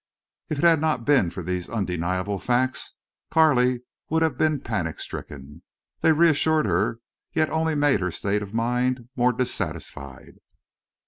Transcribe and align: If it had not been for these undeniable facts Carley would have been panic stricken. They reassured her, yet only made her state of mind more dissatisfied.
If 0.49 0.57
it 0.57 0.63
had 0.63 0.81
not 0.81 1.05
been 1.05 1.29
for 1.29 1.43
these 1.43 1.69
undeniable 1.69 2.39
facts 2.39 2.97
Carley 3.29 3.81
would 4.09 4.23
have 4.23 4.35
been 4.35 4.59
panic 4.59 4.99
stricken. 4.99 5.61
They 5.99 6.11
reassured 6.11 6.65
her, 6.65 7.01
yet 7.33 7.51
only 7.51 7.75
made 7.75 7.99
her 7.99 8.09
state 8.09 8.41
of 8.41 8.51
mind 8.51 9.09
more 9.15 9.31
dissatisfied. 9.31 10.39